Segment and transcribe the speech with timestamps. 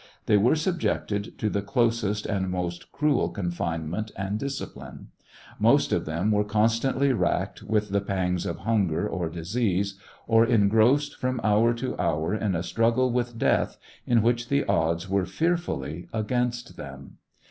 [0.25, 5.09] They were subjected to the closest and most cruel confinement and discipline.
[5.59, 11.15] Most of them Vt^ere constantly racked with the pangs of hunger or disease, or engrossed
[11.17, 13.77] from hqur to hour in a struggle with death
[14.07, 17.17] in which the odds were fearfully against them.